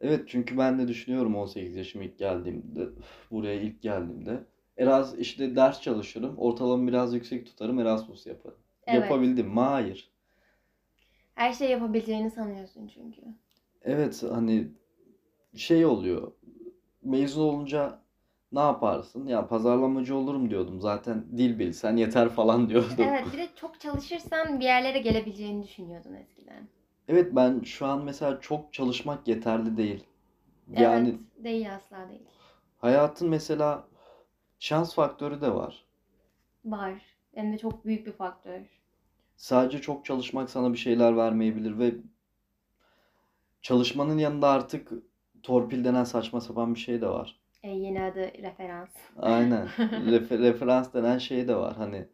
Evet 0.00 0.28
çünkü 0.28 0.58
ben 0.58 0.78
de 0.78 0.88
düşünüyorum 0.88 1.36
18 1.36 1.76
yaşıma 1.76 2.04
ilk 2.04 2.18
geldiğimde, 2.18 2.88
buraya 3.30 3.60
ilk 3.60 3.82
geldiğimde. 3.82 4.44
Eras 4.76 5.14
işte 5.18 5.56
ders 5.56 5.80
çalışırım, 5.80 6.38
ortalamamı 6.38 6.88
biraz 6.88 7.14
yüksek 7.14 7.46
tutarım, 7.46 7.78
Erasmus 7.78 8.26
yaparım. 8.26 8.58
Evet. 8.86 9.02
Yapabildim 9.02 9.48
mi? 9.48 9.60
Hayır. 9.60 10.10
Her 11.40 11.52
şey 11.52 11.70
yapabileceğini 11.70 12.30
sanıyorsun 12.30 12.90
çünkü. 12.94 13.20
Evet 13.82 14.24
hani 14.30 14.68
şey 15.56 15.86
oluyor. 15.86 16.32
Mezun 17.02 17.42
olunca 17.42 18.02
ne 18.52 18.60
yaparsın? 18.60 19.26
Ya 19.26 19.48
pazarlamacı 19.48 20.16
olurum 20.16 20.50
diyordum. 20.50 20.80
Zaten 20.80 21.24
dil 21.36 21.58
bilsen 21.58 21.96
yeter 21.96 22.28
falan 22.28 22.68
diyordum. 22.68 22.96
Evet 22.98 23.24
bir 23.32 23.38
de 23.38 23.48
çok 23.56 23.80
çalışırsan 23.80 24.60
bir 24.60 24.64
yerlere 24.64 24.98
gelebileceğini 24.98 25.62
düşünüyordun 25.62 26.14
eskiden. 26.14 26.68
Evet 27.08 27.36
ben 27.36 27.60
şu 27.60 27.86
an 27.86 28.04
mesela 28.04 28.40
çok 28.40 28.72
çalışmak 28.72 29.28
yeterli 29.28 29.76
değil. 29.76 30.04
Yani 30.72 31.08
Evet 31.08 31.44
değil 31.44 31.74
asla 31.74 32.08
değil. 32.08 32.24
hayatın 32.78 33.28
mesela 33.28 33.84
şans 34.58 34.94
faktörü 34.94 35.40
de 35.40 35.54
var. 35.54 35.84
Var. 36.64 37.02
Hem 37.34 37.52
de 37.52 37.58
çok 37.58 37.84
büyük 37.84 38.06
bir 38.06 38.12
faktör. 38.12 38.79
Sadece 39.40 39.80
çok 39.80 40.04
çalışmak 40.04 40.50
sana 40.50 40.72
bir 40.72 40.78
şeyler 40.78 41.16
vermeyebilir 41.16 41.78
ve 41.78 41.94
çalışmanın 43.62 44.18
yanında 44.18 44.48
artık 44.48 44.92
torpil 45.42 45.84
denen 45.84 46.04
saçma 46.04 46.40
sapan 46.40 46.74
bir 46.74 46.80
şey 46.80 47.00
de 47.00 47.06
var. 47.08 47.40
E, 47.62 47.70
yeni 47.70 48.02
adı 48.02 48.20
referans. 48.20 48.88
Aynen. 49.16 49.66
Refer- 49.78 50.38
referans 50.38 50.94
denen 50.94 51.18
şey 51.18 51.48
de 51.48 51.56
var. 51.56 51.76
Hani 51.76 52.08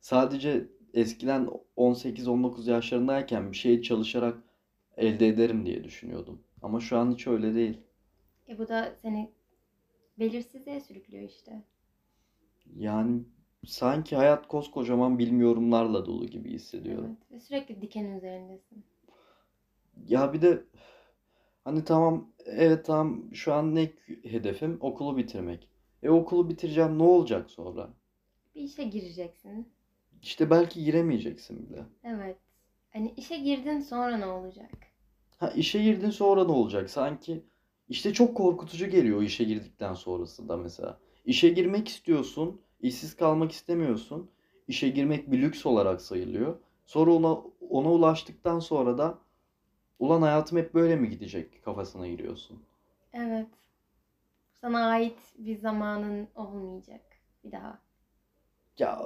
sadece 0.00 0.68
eskiden 0.94 1.48
18-19 1.76 2.70
yaşlarındayken 2.70 3.52
bir 3.52 3.56
şeyi 3.56 3.82
çalışarak 3.82 4.38
elde 4.96 5.28
ederim 5.28 5.66
diye 5.66 5.84
düşünüyordum. 5.84 6.42
Ama 6.62 6.80
şu 6.80 6.98
an 6.98 7.12
hiç 7.12 7.26
öyle 7.26 7.54
değil. 7.54 7.80
E 8.48 8.58
bu 8.58 8.68
da 8.68 8.94
seni 9.02 9.30
belirsizliğe 10.18 10.80
sürüklüyor 10.80 11.24
işte. 11.24 11.62
Yani 12.76 13.22
sanki 13.66 14.16
hayat 14.16 14.48
koskocaman 14.48 15.18
bilmiyorumlarla 15.18 16.06
dolu 16.06 16.26
gibi 16.26 16.50
hissediyorum. 16.52 17.16
Evet. 17.20 17.30
Ve 17.30 17.40
sürekli 17.40 17.82
diken 17.82 18.04
üzerindesin. 18.04 18.84
Ya 20.08 20.32
bir 20.32 20.42
de 20.42 20.64
hani 21.64 21.84
tamam 21.84 22.32
evet 22.44 22.86
tamam 22.86 23.34
şu 23.34 23.54
an 23.54 23.74
ne 23.74 23.92
hedefim? 24.22 24.78
Okulu 24.80 25.16
bitirmek. 25.16 25.68
E 26.02 26.10
okulu 26.10 26.48
bitireceğim 26.48 26.98
ne 26.98 27.02
olacak 27.02 27.50
sonra? 27.50 27.90
Bir 28.54 28.60
işe 28.60 28.84
gireceksin. 28.84 29.68
İşte 30.22 30.50
belki 30.50 30.84
giremeyeceksin 30.84 31.68
bile. 31.68 31.84
Evet. 32.04 32.36
Hani 32.90 33.14
işe 33.16 33.36
girdin 33.36 33.80
sonra 33.80 34.16
ne 34.16 34.26
olacak? 34.26 34.70
Ha 35.38 35.48
işe 35.48 35.82
girdin 35.82 36.10
sonra 36.10 36.44
ne 36.44 36.52
olacak? 36.52 36.90
Sanki 36.90 37.44
işte 37.88 38.12
çok 38.12 38.36
korkutucu 38.36 38.86
geliyor 38.86 39.22
işe 39.22 39.44
girdikten 39.44 39.94
sonrası 39.94 40.48
da 40.48 40.56
mesela. 40.56 40.98
İşe 41.24 41.48
girmek 41.48 41.88
istiyorsun, 41.88 42.60
işsiz 42.80 43.16
kalmak 43.16 43.52
istemiyorsun. 43.52 44.30
İşe 44.68 44.88
girmek 44.88 45.30
bir 45.32 45.42
lüks 45.42 45.66
olarak 45.66 46.02
sayılıyor. 46.02 46.56
Sonra 46.86 47.12
ona 47.14 47.32
ona 47.70 47.92
ulaştıktan 47.92 48.58
sonra 48.58 48.98
da 48.98 49.18
ulan 49.98 50.22
hayatım 50.22 50.58
hep 50.58 50.74
böyle 50.74 50.96
mi 50.96 51.10
gidecek 51.10 51.64
kafasına 51.64 52.08
giriyorsun. 52.08 52.58
Evet. 53.12 53.48
Sana 54.52 54.86
ait 54.86 55.18
bir 55.38 55.56
zamanın 55.56 56.28
olmayacak 56.34 57.02
bir 57.44 57.52
daha 57.52 57.78
Ya 58.78 58.98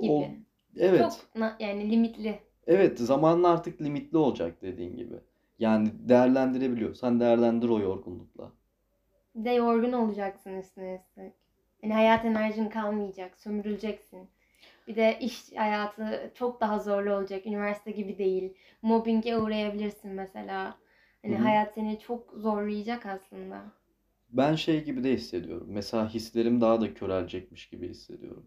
gibi. 0.00 0.12
o 0.12 0.36
evet. 0.76 1.26
Çok 1.34 1.60
yani 1.60 1.90
limitli. 1.90 2.40
Evet, 2.66 2.98
zamanın 2.98 3.44
artık 3.44 3.82
limitli 3.82 4.18
olacak 4.18 4.62
dediğin 4.62 4.96
gibi. 4.96 5.14
Yani 5.58 5.88
değerlendirebiliyorsan 6.08 7.20
değerlendir 7.20 7.68
o 7.68 7.80
yorgunlukla. 7.80 8.52
Bir 9.34 9.44
de 9.44 9.50
yorgun 9.50 9.92
olacaksın 9.92 10.58
üstüne 10.58 10.94
üstlük. 10.94 11.34
Yani 11.84 11.94
hayat 11.94 12.24
enerjin 12.24 12.68
kalmayacak. 12.68 13.40
Sömürüleceksin. 13.40 14.30
Bir 14.88 14.96
de 14.96 15.18
iş 15.20 15.52
hayatı 15.56 16.32
çok 16.34 16.60
daha 16.60 16.78
zorlu 16.78 17.14
olacak. 17.14 17.46
Üniversite 17.46 17.90
gibi 17.90 18.18
değil. 18.18 18.54
Mobbinge 18.82 19.36
uğrayabilirsin 19.36 20.10
mesela. 20.12 20.78
Hani 21.22 21.38
hayat 21.38 21.74
seni 21.74 22.00
çok 22.00 22.32
zorlayacak 22.36 23.06
aslında. 23.06 23.64
Ben 24.30 24.54
şey 24.54 24.84
gibi 24.84 25.04
de 25.04 25.12
hissediyorum. 25.12 25.66
Mesela 25.70 26.08
hislerim 26.14 26.60
daha 26.60 26.80
da 26.80 26.94
körelecekmiş 26.94 27.68
gibi 27.70 27.88
hissediyorum. 27.88 28.46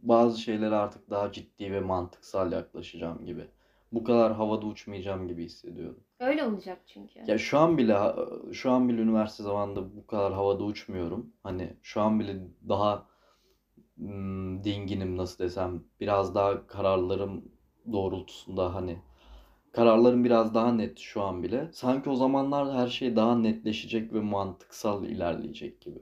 Bazı 0.00 0.40
şeylere 0.40 0.74
artık 0.74 1.10
daha 1.10 1.32
ciddi 1.32 1.72
ve 1.72 1.80
mantıksal 1.80 2.52
yaklaşacağım 2.52 3.26
gibi. 3.26 3.46
Bu 3.92 4.04
kadar 4.04 4.32
havada 4.32 4.66
uçmayacağım 4.66 5.28
gibi 5.28 5.44
hissediyorum. 5.44 6.04
Öyle 6.20 6.44
olacak 6.44 6.78
çünkü. 6.86 7.20
Ya 7.26 7.38
şu 7.38 7.58
an 7.58 7.78
bile 7.78 7.98
şu 8.52 8.70
an 8.70 8.88
bile 8.88 9.00
üniversite 9.00 9.42
zamanında 9.42 9.96
bu 9.96 10.06
kadar 10.06 10.32
havada 10.32 10.64
uçmuyorum. 10.64 11.32
Hani 11.42 11.76
şu 11.82 12.00
an 12.00 12.20
bile 12.20 12.36
daha 12.68 13.06
hmm, 13.96 14.64
dinginim 14.64 15.16
nasıl 15.16 15.44
desem 15.44 15.84
biraz 16.00 16.34
daha 16.34 16.66
kararlarım 16.66 17.44
doğrultusunda 17.92 18.74
hani 18.74 18.98
kararlarım 19.72 20.24
biraz 20.24 20.54
daha 20.54 20.72
net 20.72 20.98
şu 20.98 21.22
an 21.22 21.42
bile. 21.42 21.68
Sanki 21.72 22.10
o 22.10 22.14
zamanlar 22.14 22.74
her 22.74 22.88
şey 22.88 23.16
daha 23.16 23.38
netleşecek 23.38 24.12
ve 24.12 24.20
mantıksal 24.20 25.04
ilerleyecek 25.04 25.80
gibi. 25.80 25.98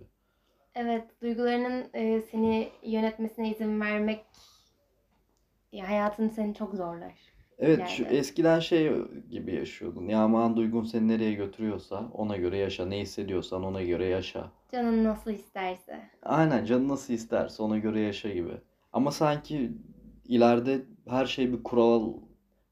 Evet, 0.74 1.04
duygularının 1.22 1.90
e, 1.94 2.20
seni 2.20 2.68
yönetmesine 2.82 3.50
izin 3.50 3.80
vermek 3.80 4.24
ya 5.72 5.88
hayatını 5.88 6.30
seni 6.30 6.54
çok 6.54 6.74
zorlar. 6.74 7.27
Evet 7.58 7.88
şu 7.88 8.04
eskiden 8.04 8.60
şey 8.60 8.92
gibi 9.30 9.54
yaşıyordun. 9.54 10.08
Ya 10.08 10.20
aman 10.20 10.56
duygun 10.56 10.84
seni 10.84 11.08
nereye 11.08 11.32
götürüyorsa 11.34 12.10
ona 12.12 12.36
göre 12.36 12.58
yaşa. 12.58 12.86
Ne 12.86 12.98
hissediyorsan 13.00 13.64
ona 13.64 13.82
göre 13.82 14.06
yaşa. 14.06 14.52
Canın 14.72 15.04
nasıl 15.04 15.30
isterse. 15.30 16.10
Aynen 16.22 16.64
canın 16.64 16.88
nasıl 16.88 17.14
isterse 17.14 17.62
ona 17.62 17.78
göre 17.78 18.00
yaşa 18.00 18.30
gibi. 18.30 18.52
Ama 18.92 19.10
sanki 19.10 19.72
ileride 20.28 20.82
her 21.08 21.26
şey 21.26 21.52
bir 21.52 21.62
kural 21.62 22.12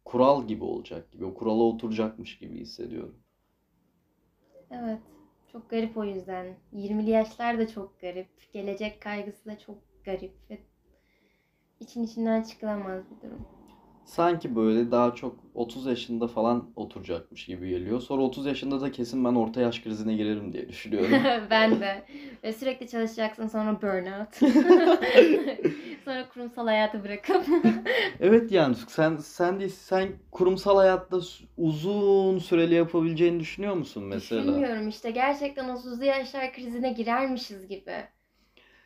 kural 0.05 0.47
gibi 0.47 0.64
olacak 0.64 1.12
gibi. 1.12 1.25
O 1.25 1.35
kurala 1.35 1.62
oturacakmış 1.62 2.38
gibi 2.38 2.61
hissediyorum. 2.61 3.14
Evet, 4.71 5.00
çok 5.52 5.71
garip 5.71 5.97
o 5.97 6.05
yüzden. 6.05 6.57
20'li 6.73 7.11
yaşlar 7.11 7.59
da 7.59 7.69
çok 7.69 8.00
garip. 8.00 8.28
Gelecek 8.52 9.02
kaygısı 9.02 9.47
da 9.47 9.59
çok 9.59 9.78
garip 10.05 10.33
ve 10.50 10.59
için 11.81 12.02
içinden 12.02 12.43
çıkılamaz 12.43 13.02
bir 13.11 13.28
durum. 13.28 13.56
Sanki 14.07 14.57
böyle 14.57 14.91
daha 14.91 15.15
çok 15.15 15.37
30 15.55 15.87
yaşında 15.87 16.29
falan 16.29 16.71
oturacakmış 16.77 17.47
gibi 17.47 17.69
geliyor. 17.71 18.01
Sonra 18.01 18.23
30 18.23 18.47
yaşında 18.47 18.81
da 18.81 18.93
kesin 18.93 19.25
ben 19.25 19.35
orta 19.35 19.61
yaş 19.61 19.81
krizine 19.81 20.15
girerim 20.17 20.53
diye 20.53 20.69
düşünüyorum. 20.69 21.11
Ben 21.51 21.81
de. 21.81 22.03
Ve 22.45 22.53
sürekli 22.53 22.89
çalışacaksın 22.89 23.47
sonra 23.47 23.83
burnout. 23.83 24.35
Sonra 26.05 26.29
kurumsal 26.29 26.67
hayatı 26.67 27.05
bırakıp. 27.05 27.47
Evet 28.21 28.53
yani 28.53 28.75
sen 28.89 29.17
sen 29.17 29.61
de 29.61 29.69
sen 29.69 30.09
kurumsal 30.31 30.77
hayatta 30.77 31.19
uzun 31.57 32.39
süreli 32.39 32.75
yapabileceğini 32.75 33.41
düşünüyor 33.41 33.75
musun 33.75 34.05
mesela? 34.05 34.43
Düşünmüyorum 34.43 34.89
işte 34.89 35.11
gerçekten 35.11 35.69
30'lu 35.69 36.05
yaşlar 36.05 36.53
krizine 36.53 36.93
girermişiz 36.93 37.69
gibi. 37.69 38.05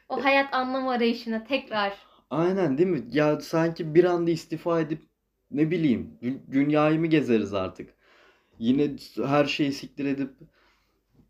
O 0.09 0.25
hayat 0.25 0.55
anlam 0.55 0.89
arayışına 0.89 1.45
tekrar. 1.45 1.93
Aynen 2.31 2.79
değil 2.79 2.89
mi? 2.89 3.05
Ya 3.11 3.41
sanki 3.41 3.95
bir 3.95 4.05
anda 4.05 4.31
istifa 4.31 4.81
edip 4.81 5.10
ne 5.51 5.71
bileyim 5.71 6.11
dü- 6.23 6.53
dünyayı 6.53 7.01
mı 7.01 7.07
gezeriz 7.07 7.55
artık? 7.55 7.95
Yine 8.59 8.97
her 9.27 9.45
şeyi 9.45 9.73
siktir 9.73 10.05
edip 10.05 10.31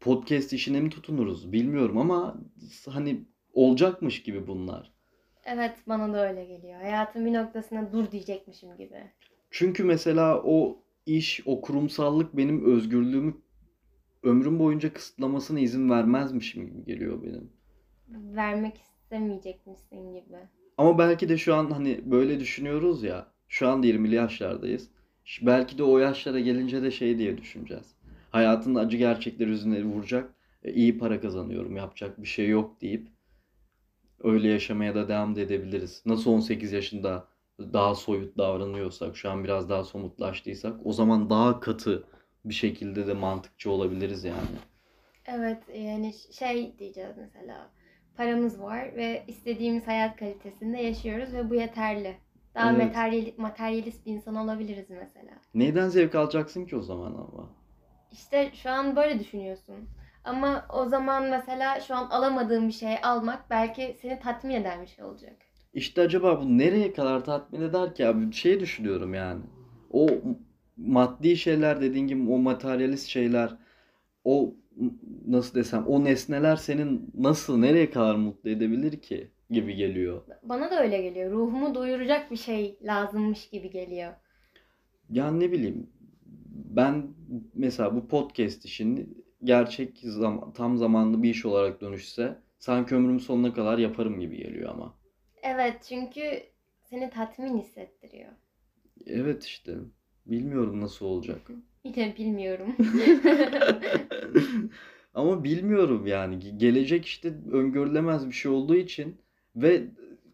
podcast 0.00 0.52
işine 0.52 0.80
mi 0.80 0.90
tutunuruz 0.90 1.52
bilmiyorum 1.52 1.98
ama 1.98 2.40
hani 2.88 3.24
olacakmış 3.52 4.22
gibi 4.22 4.46
bunlar. 4.46 4.92
Evet 5.44 5.74
bana 5.86 6.12
da 6.12 6.28
öyle 6.28 6.44
geliyor. 6.44 6.80
Hayatın 6.80 7.26
bir 7.26 7.32
noktasına 7.32 7.92
dur 7.92 8.10
diyecekmişim 8.10 8.76
gibi. 8.76 9.10
Çünkü 9.50 9.84
mesela 9.84 10.42
o 10.44 10.82
iş, 11.06 11.42
o 11.46 11.60
kurumsallık 11.60 12.36
benim 12.36 12.64
özgürlüğümü 12.64 13.34
ömrüm 14.22 14.58
boyunca 14.58 14.92
kısıtlamasına 14.92 15.60
izin 15.60 15.90
vermezmişim 15.90 16.66
gibi 16.66 16.84
geliyor 16.84 17.22
benim. 17.22 17.52
Vermek 18.08 18.76
istemeyecekmişsin 18.76 20.12
gibi. 20.12 20.36
Ama 20.78 20.98
belki 20.98 21.28
de 21.28 21.38
şu 21.38 21.54
an 21.54 21.70
hani 21.70 22.10
böyle 22.10 22.40
düşünüyoruz 22.40 23.02
ya. 23.02 23.32
Şu 23.50 23.68
anda 23.68 23.86
20'li 23.86 24.14
yaşlardayız. 24.14 24.88
Belki 25.42 25.78
de 25.78 25.82
o 25.82 25.98
yaşlara 25.98 26.40
gelince 26.40 26.82
de 26.82 26.90
şey 26.90 27.18
diye 27.18 27.38
düşüneceğiz. 27.38 27.94
Hayatın 28.30 28.74
acı 28.74 28.96
gerçekleri 28.96 29.50
yüzüne 29.50 29.84
vuracak. 29.84 30.34
E, 30.64 30.72
iyi 30.72 30.98
para 30.98 31.20
kazanıyorum, 31.20 31.76
yapacak 31.76 32.22
bir 32.22 32.28
şey 32.28 32.48
yok 32.48 32.80
deyip 32.80 33.08
öyle 34.22 34.48
yaşamaya 34.48 34.94
da 34.94 35.08
devam 35.08 35.36
da 35.36 35.40
edebiliriz. 35.40 36.02
Nasıl 36.06 36.30
18 36.30 36.72
yaşında 36.72 37.26
daha 37.58 37.94
soyut 37.94 38.38
davranıyorsak, 38.38 39.16
şu 39.16 39.30
an 39.30 39.44
biraz 39.44 39.68
daha 39.68 39.84
somutlaştıysak, 39.84 40.74
o 40.84 40.92
zaman 40.92 41.30
daha 41.30 41.60
katı 41.60 42.04
bir 42.44 42.54
şekilde 42.54 43.06
de 43.06 43.14
mantıkçı 43.14 43.70
olabiliriz 43.70 44.24
yani. 44.24 44.58
Evet 45.26 45.62
yani 45.74 46.12
şey 46.38 46.78
diyeceğiz 46.78 47.16
mesela. 47.16 47.70
Paramız 48.16 48.60
var 48.60 48.96
ve 48.96 49.24
istediğimiz 49.26 49.86
hayat 49.86 50.16
kalitesinde 50.16 50.78
yaşıyoruz 50.78 51.32
ve 51.32 51.50
bu 51.50 51.54
yeterli. 51.54 52.16
Daha 52.54 52.72
Evet. 52.72 52.86
materyal, 52.86 53.32
materyalist 53.36 54.06
bir 54.06 54.12
insan 54.12 54.34
olabiliriz 54.34 54.90
mesela. 54.90 55.32
Neyden 55.54 55.88
zevk 55.88 56.14
alacaksın 56.14 56.66
ki 56.66 56.76
o 56.76 56.82
zaman 56.82 57.12
ama? 57.12 57.50
İşte 58.12 58.50
şu 58.54 58.70
an 58.70 58.96
böyle 58.96 59.20
düşünüyorsun. 59.20 59.88
Ama 60.24 60.66
o 60.72 60.88
zaman 60.88 61.30
mesela 61.30 61.80
şu 61.80 61.94
an 61.94 62.10
alamadığın 62.10 62.68
bir 62.68 62.72
şey 62.72 62.96
almak 63.02 63.50
belki 63.50 63.96
seni 64.02 64.20
tatmin 64.20 64.54
eden 64.54 64.82
bir 64.82 64.86
şey 64.86 65.04
olacak. 65.04 65.36
İşte 65.74 66.00
acaba 66.00 66.40
bu 66.40 66.58
nereye 66.58 66.92
kadar 66.92 67.24
tatmin 67.24 67.60
eder 67.60 67.94
ki 67.94 68.06
abi? 68.06 68.32
Şey 68.32 68.60
düşünüyorum 68.60 69.14
yani. 69.14 69.40
O 69.92 70.08
maddi 70.76 71.36
şeyler 71.36 71.80
dediğin 71.80 72.06
gibi 72.06 72.30
o 72.30 72.38
materyalist 72.38 73.06
şeyler 73.06 73.56
o 74.24 74.54
nasıl 75.26 75.54
desem 75.54 75.86
o 75.86 76.04
nesneler 76.04 76.56
senin 76.56 77.10
nasıl 77.14 77.58
nereye 77.58 77.90
kadar 77.90 78.14
mutlu 78.14 78.50
edebilir 78.50 79.00
ki 79.02 79.30
gibi 79.50 79.74
geliyor. 79.74 80.22
Bana 80.42 80.70
da 80.70 80.82
öyle 80.82 81.02
geliyor. 81.02 81.30
Ruhumu 81.30 81.74
doyuracak 81.74 82.30
bir 82.30 82.36
şey 82.36 82.78
lazımmış 82.82 83.48
gibi 83.50 83.70
geliyor. 83.70 84.12
Yani 85.10 85.40
ne 85.40 85.52
bileyim 85.52 85.86
ben 86.54 87.06
mesela 87.54 87.96
bu 87.96 88.08
podcast 88.08 88.64
işini 88.64 89.06
gerçek 89.44 89.98
zaman, 89.98 90.52
tam 90.52 90.76
zamanlı 90.76 91.22
bir 91.22 91.30
iş 91.30 91.44
olarak 91.46 91.80
dönüşse 91.80 92.38
sanki 92.58 92.94
ömrümün 92.94 93.18
sonuna 93.18 93.54
kadar 93.54 93.78
yaparım 93.78 94.20
gibi 94.20 94.36
geliyor 94.36 94.70
ama. 94.70 94.94
Evet 95.42 95.84
çünkü 95.88 96.42
seni 96.82 97.10
tatmin 97.10 97.58
hissettiriyor. 97.58 98.32
Evet 99.06 99.44
işte 99.44 99.74
bilmiyorum 100.26 100.80
nasıl 100.80 101.06
olacak. 101.06 101.40
Yine 101.84 102.16
bilmiyorum. 102.16 102.76
Ama 105.14 105.44
bilmiyorum 105.44 106.06
yani. 106.06 106.34
Ge- 106.34 106.58
Gelecek 106.58 107.06
işte 107.06 107.34
öngörülemez 107.52 108.26
bir 108.26 108.32
şey 108.32 108.50
olduğu 108.52 108.76
için 108.76 109.16
ve 109.56 109.84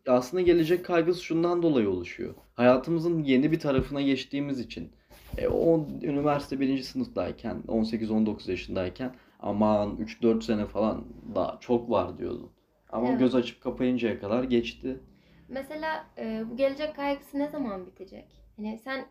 aslında 0.08 0.42
gelecek 0.42 0.84
kaygısı 0.84 1.22
şundan 1.24 1.62
dolayı 1.62 1.90
oluşuyor. 1.90 2.34
Hayatımızın 2.54 3.22
yeni 3.22 3.52
bir 3.52 3.60
tarafına 3.60 4.02
geçtiğimiz 4.02 4.60
için. 4.60 4.92
E, 5.38 5.48
o 5.48 5.86
üniversite 6.02 6.60
birinci 6.60 6.84
sınıftayken, 6.84 7.62
18-19 7.68 8.50
yaşındayken 8.50 9.14
aman 9.40 9.96
3-4 9.96 10.42
sene 10.42 10.66
falan 10.66 11.04
daha 11.34 11.58
çok 11.60 11.90
var 11.90 12.18
diyordun. 12.18 12.50
Ama 12.90 13.08
Evet. 13.08 13.18
göz 13.18 13.34
açıp 13.34 13.60
kapayıncaya 13.62 14.20
kadar 14.20 14.44
geçti. 14.44 15.00
Mesela 15.48 16.06
e, 16.18 16.44
bu 16.50 16.56
gelecek 16.56 16.96
kaygısı 16.96 17.38
ne 17.38 17.48
zaman 17.48 17.86
bitecek? 17.86 18.24
Hani 18.56 18.78
sen 18.78 19.06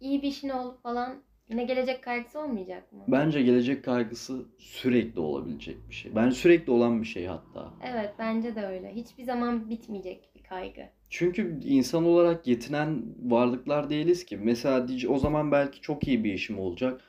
iyi 0.00 0.22
bir 0.22 0.28
işin 0.28 0.48
ol 0.48 0.74
falan 0.82 1.22
yine 1.50 1.64
gelecek 1.64 2.02
kaygısı 2.02 2.40
olmayacak 2.40 2.92
mı? 2.92 3.04
Bence 3.08 3.42
gelecek 3.42 3.84
kaygısı 3.84 4.44
sürekli 4.58 5.20
olabilecek 5.20 5.76
bir 5.88 5.94
şey. 5.94 6.14
Bence 6.14 6.36
sürekli 6.36 6.72
olan 6.72 7.00
bir 7.02 7.06
şey 7.06 7.26
hatta. 7.26 7.70
Evet 7.82 8.14
bence 8.18 8.56
de 8.56 8.66
öyle. 8.66 8.94
Hiçbir 8.94 9.24
zaman 9.24 9.70
bitmeyecek 9.70 10.30
bir 10.34 10.42
kaygı. 10.42 10.82
Çünkü 11.10 11.60
insan 11.64 12.04
olarak 12.04 12.46
yetinen 12.46 13.02
varlıklar 13.22 13.90
değiliz 13.90 14.24
ki. 14.26 14.36
Mesela 14.36 14.86
o 15.08 15.18
zaman 15.18 15.52
belki 15.52 15.80
çok 15.80 16.08
iyi 16.08 16.24
bir 16.24 16.34
işim 16.34 16.58
olacak. 16.58 17.00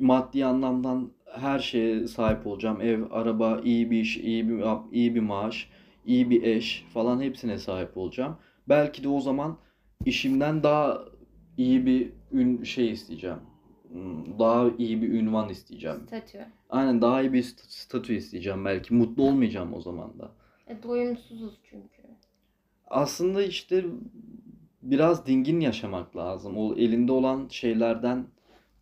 Maddi 0.00 0.44
anlamdan 0.44 1.12
her 1.38 1.58
şeye 1.58 2.08
sahip 2.08 2.46
olacağım. 2.46 2.80
Ev, 2.80 3.02
araba, 3.10 3.60
iyi 3.64 3.90
bir 3.90 4.00
iş, 4.00 4.16
iyi 4.16 4.48
bir 4.48 4.64
iyi 4.92 5.14
bir 5.14 5.20
maaş, 5.20 5.68
iyi 6.06 6.30
bir 6.30 6.42
eş 6.42 6.84
falan 6.94 7.20
hepsine 7.20 7.58
sahip 7.58 7.96
olacağım. 7.96 8.36
Belki 8.68 9.04
de 9.04 9.08
o 9.08 9.20
zaman 9.20 9.58
işimden 10.04 10.62
daha 10.62 11.04
iyi 11.56 11.86
bir 11.86 12.12
ün 12.32 12.62
şey 12.62 12.90
isteyeceğim. 12.90 13.38
Hmm, 13.92 14.38
Daha 14.38 14.70
iyi 14.78 15.02
bir 15.02 15.08
ünvan 15.12 15.48
isteyeceğim. 15.48 16.00
Statü. 16.06 16.46
Aynen 16.70 17.02
daha 17.02 17.20
iyi 17.22 17.32
bir 17.32 17.42
st- 17.42 17.68
statü 17.68 18.14
isteyeceğim 18.14 18.64
belki. 18.64 18.94
Mutlu 18.94 19.22
olmayacağım 19.22 19.74
o 19.74 19.80
zaman 19.80 20.18
da. 20.18 20.30
E, 20.68 20.82
doyumsuzuz 20.82 21.54
çünkü. 21.70 22.02
Aslında 22.88 23.42
işte 23.42 23.84
biraz 24.82 25.26
dingin 25.26 25.60
yaşamak 25.60 26.16
lazım. 26.16 26.56
O 26.56 26.74
elinde 26.74 27.12
olan 27.12 27.48
şeylerden 27.50 28.26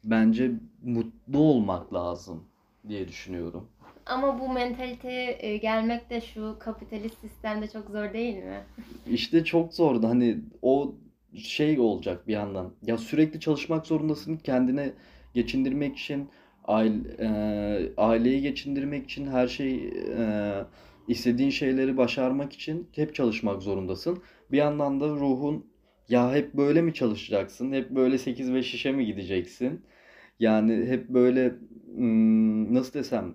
bence 0.04 0.50
mutlu 0.82 1.38
olmak 1.38 1.94
lazım 1.94 2.44
diye 2.88 3.08
düşünüyorum. 3.08 3.68
Ama 4.06 4.40
bu 4.40 4.52
mentaliteye 4.52 5.36
e, 5.40 5.56
gelmek 5.56 6.10
de 6.10 6.20
şu 6.20 6.56
kapitalist 6.58 7.18
sistemde 7.20 7.68
çok 7.68 7.90
zor 7.90 8.12
değil 8.12 8.36
mi? 8.36 8.64
İşte 9.10 9.44
çok 9.44 9.74
zordu. 9.74 10.08
Hani 10.08 10.38
o 10.62 10.94
şey 11.36 11.80
olacak 11.80 12.28
bir 12.28 12.32
yandan. 12.32 12.72
Ya 12.82 12.98
sürekli 12.98 13.40
çalışmak 13.40 13.86
zorundasın 13.86 14.36
kendine 14.36 14.92
geçindirmek 15.34 15.96
için, 15.98 16.28
aile, 16.64 16.98
e, 17.18 17.28
aileyi 17.96 18.42
geçindirmek 18.42 19.04
için, 19.04 19.26
her 19.26 19.48
şey 19.48 19.88
e, 20.18 20.52
istediğin 21.08 21.50
şeyleri 21.50 21.96
başarmak 21.96 22.52
için 22.52 22.88
hep 22.94 23.14
çalışmak 23.14 23.62
zorundasın. 23.62 24.22
Bir 24.52 24.58
yandan 24.58 25.00
da 25.00 25.08
ruhun 25.08 25.66
ya 26.08 26.34
hep 26.34 26.54
böyle 26.54 26.82
mi 26.82 26.94
çalışacaksın? 26.94 27.72
Hep 27.72 27.90
böyle 27.90 28.18
8 28.18 28.52
ve 28.52 28.62
şişe 28.62 28.92
mi 28.92 29.06
gideceksin? 29.06 29.82
Yani 30.40 30.86
hep 30.86 31.08
böyle 31.08 31.54
hmm, 31.96 32.74
nasıl 32.74 32.92
desem 32.94 33.34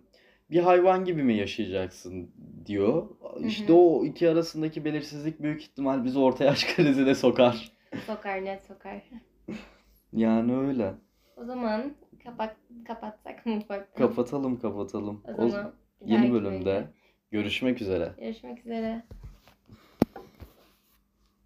bir 0.52 0.60
hayvan 0.60 1.06
gibi 1.06 1.24
mi 1.24 1.38
yaşayacaksın 1.38 2.30
diyor. 2.66 3.10
İşte 3.46 3.74
hı. 3.74 3.78
o 3.78 4.06
iki 4.06 4.30
arasındaki 4.30 4.86
belirsizlik 4.86 5.42
büyük 5.42 5.62
ihtimal 5.62 6.04
bizi 6.04 6.20
orta 6.20 6.44
yaş 6.44 6.66
krizine 6.76 7.16
sokar. 7.16 7.72
Sokar 8.08 8.46
net 8.46 8.64
sokar. 8.64 9.02
Yani 10.14 10.58
öyle. 10.58 10.94
O 11.38 11.46
zaman 11.46 11.94
kapat 12.24 12.56
kapatsak 12.88 13.46
mutfakta. 13.46 14.00
Kapatalım 14.00 14.60
kapatalım. 14.60 15.22
O 15.28 15.44
O 15.44 15.50
zaman 15.50 15.72
bir 16.02 16.12
yeni 16.12 16.32
bölümde 16.34 16.88
görüşmek 17.32 17.82
üzere. 17.82 18.14
görüşmek 18.18 18.60
üzere. 18.60 19.04